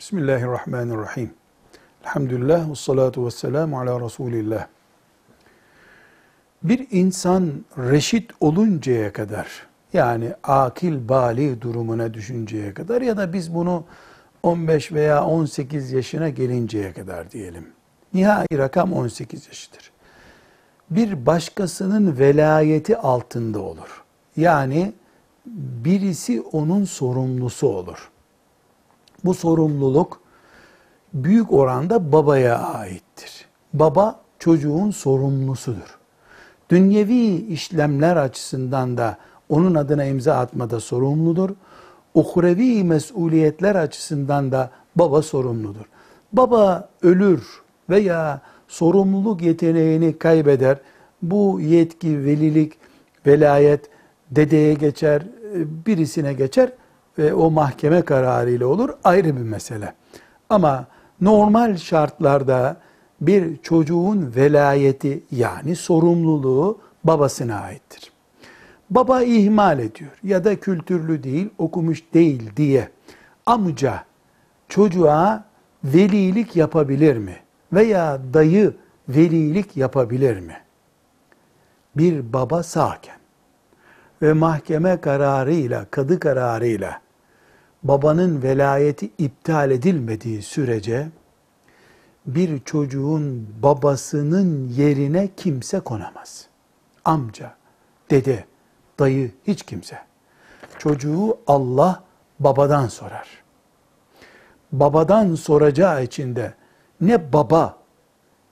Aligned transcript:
Bismillahirrahmanirrahim. 0.00 1.30
Elhamdülillah 2.04 2.70
ve 2.70 2.74
salatu 2.74 3.26
ve 3.26 3.30
selamu 3.30 3.80
ala 3.80 4.00
Resulillah. 4.00 4.66
Bir 6.62 6.86
insan 6.90 7.64
reşit 7.78 8.30
oluncaya 8.40 9.12
kadar, 9.12 9.66
yani 9.92 10.34
akil 10.42 11.08
bali 11.08 11.62
durumuna 11.62 12.14
düşünceye 12.14 12.74
kadar 12.74 13.02
ya 13.02 13.16
da 13.16 13.32
biz 13.32 13.54
bunu 13.54 13.84
15 14.42 14.92
veya 14.92 15.24
18 15.24 15.92
yaşına 15.92 16.28
gelinceye 16.28 16.92
kadar 16.92 17.30
diyelim. 17.30 17.66
Nihai 18.14 18.58
rakam 18.58 18.92
18 18.92 19.46
yaşıdır. 19.46 19.90
Bir 20.90 21.26
başkasının 21.26 22.18
velayeti 22.18 22.96
altında 22.96 23.60
olur. 23.60 24.04
Yani 24.36 24.92
birisi 25.84 26.40
onun 26.40 26.84
sorumlusu 26.84 27.66
olur. 27.66 28.10
Bu 29.24 29.34
sorumluluk 29.34 30.20
büyük 31.14 31.52
oranda 31.52 32.12
babaya 32.12 32.58
aittir. 32.58 33.46
Baba 33.72 34.20
çocuğun 34.38 34.90
sorumlusudur. 34.90 35.98
Dünyevi 36.70 37.34
işlemler 37.34 38.16
açısından 38.16 38.96
da 38.96 39.16
onun 39.48 39.74
adına 39.74 40.04
imza 40.04 40.34
atmada 40.34 40.80
sorumludur. 40.80 41.50
Uhrevi 42.14 42.84
mesuliyetler 42.84 43.74
açısından 43.74 44.52
da 44.52 44.70
baba 44.96 45.22
sorumludur. 45.22 45.84
Baba 46.32 46.88
ölür 47.02 47.62
veya 47.90 48.40
sorumluluk 48.68 49.42
yeteneğini 49.42 50.18
kaybeder. 50.18 50.78
Bu 51.22 51.60
yetki, 51.60 52.24
velilik, 52.24 52.72
velayet 53.26 53.90
dedeye 54.30 54.74
geçer, 54.74 55.22
birisine 55.86 56.32
geçer 56.32 56.72
ve 57.20 57.34
o 57.34 57.50
mahkeme 57.50 58.02
kararıyla 58.02 58.66
olur 58.66 58.90
ayrı 59.04 59.36
bir 59.36 59.42
mesele. 59.42 59.94
Ama 60.48 60.86
normal 61.20 61.76
şartlarda 61.76 62.76
bir 63.20 63.56
çocuğun 63.62 64.32
velayeti 64.36 65.22
yani 65.30 65.76
sorumluluğu 65.76 66.78
babasına 67.04 67.60
aittir. 67.60 68.12
Baba 68.90 69.22
ihmal 69.22 69.78
ediyor 69.78 70.10
ya 70.22 70.44
da 70.44 70.60
kültürlü 70.60 71.22
değil, 71.22 71.50
okumuş 71.58 72.04
değil 72.14 72.50
diye 72.56 72.88
amca 73.46 74.04
çocuğa 74.68 75.44
velilik 75.84 76.56
yapabilir 76.56 77.16
mi? 77.16 77.36
Veya 77.72 78.20
dayı 78.34 78.74
velilik 79.08 79.76
yapabilir 79.76 80.40
mi? 80.40 80.56
Bir 81.96 82.32
baba 82.32 82.62
sağken 82.62 83.16
ve 84.22 84.32
mahkeme 84.32 85.00
kararıyla, 85.00 85.86
kadı 85.90 86.20
kararıyla 86.20 87.00
babanın 87.82 88.42
velayeti 88.42 89.10
iptal 89.18 89.70
edilmediği 89.70 90.42
sürece 90.42 91.08
bir 92.26 92.58
çocuğun 92.64 93.48
babasının 93.62 94.68
yerine 94.68 95.28
kimse 95.36 95.80
konamaz. 95.80 96.46
Amca, 97.04 97.54
dede, 98.10 98.44
dayı 98.98 99.30
hiç 99.46 99.62
kimse. 99.62 99.98
Çocuğu 100.78 101.38
Allah 101.46 102.04
babadan 102.40 102.88
sorar. 102.88 103.28
Babadan 104.72 105.34
soracağı 105.34 106.04
için 106.04 106.36
de 106.36 106.54
ne 107.00 107.32
baba 107.32 107.78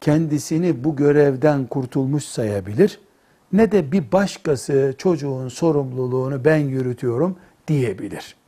kendisini 0.00 0.84
bu 0.84 0.96
görevden 0.96 1.66
kurtulmuş 1.66 2.24
sayabilir 2.24 3.00
ne 3.52 3.72
de 3.72 3.92
bir 3.92 4.12
başkası 4.12 4.94
çocuğun 4.98 5.48
sorumluluğunu 5.48 6.44
ben 6.44 6.56
yürütüyorum 6.56 7.36
diyebilir. 7.68 8.39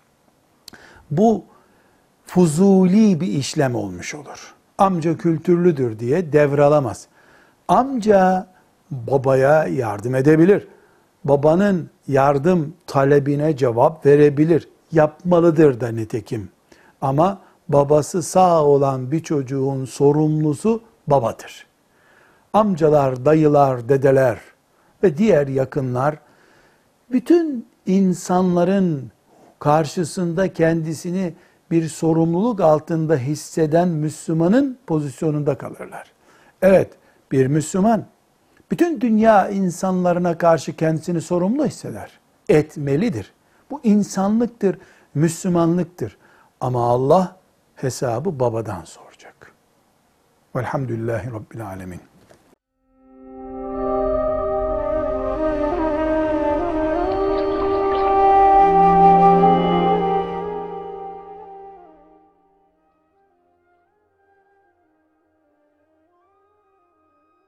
Bu 1.13 1.45
fuzuli 2.25 3.21
bir 3.21 3.27
işlem 3.27 3.75
olmuş 3.75 4.15
olur. 4.15 4.55
Amca 4.79 5.17
kültürlüdür 5.17 5.99
diye 5.99 6.33
devralamaz. 6.33 7.07
Amca 7.69 8.47
babaya 8.91 9.67
yardım 9.67 10.15
edebilir. 10.15 10.69
Babanın 11.25 11.91
yardım 12.09 12.75
talebine 12.87 13.57
cevap 13.57 14.07
verebilir. 14.07 14.69
Yapmalıdır 14.93 15.81
da 15.81 15.89
nitekim. 15.89 16.49
Ama 17.01 17.41
babası 17.69 18.23
sağ 18.23 18.65
olan 18.65 19.11
bir 19.11 19.23
çocuğun 19.23 19.85
sorumlusu 19.85 20.83
babadır. 21.07 21.67
Amcalar, 22.53 23.25
dayılar, 23.25 23.89
dedeler 23.89 24.39
ve 25.03 25.19
diğer 25.19 25.49
yakınlar 25.49 26.19
bütün 27.11 27.67
insanların 27.87 29.11
karşısında 29.63 30.53
kendisini 30.53 31.35
bir 31.71 31.89
sorumluluk 31.89 32.61
altında 32.61 33.17
hisseden 33.17 33.89
Müslümanın 33.89 34.79
pozisyonunda 34.87 35.59
kalırlar. 35.59 36.13
Evet, 36.63 36.93
bir 37.33 37.47
Müslüman 37.47 38.07
bütün 38.71 39.01
dünya 39.01 39.49
insanlarına 39.49 40.39
karşı 40.39 40.77
kendisini 40.77 41.21
sorumlu 41.21 41.67
hisseder. 41.67 42.21
Etmelidir. 42.49 43.33
Bu 43.71 43.81
insanlıktır, 43.85 44.79
Müslümanlıktır. 45.15 46.17
Ama 46.61 46.87
Allah 46.87 47.37
hesabı 47.77 48.41
babadan 48.41 48.85
soracak. 48.85 49.53
Velhamdülillahi 50.57 51.31
Rabbil 51.33 51.67
Alemin. 51.67 52.01